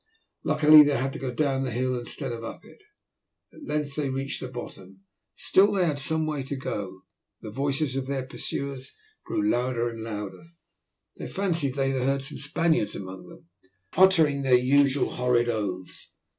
[0.43, 2.81] Luckily they had to go down the hill instead of up it.
[3.53, 5.01] At length they reached the bottom;
[5.35, 7.01] still they had some way to go.
[7.41, 8.95] The voices of their pursuers
[9.27, 10.43] grew louder and louder.
[11.17, 13.49] They fancied that they heard some Spaniards among them,
[13.95, 16.09] uttering their usual horrid oaths.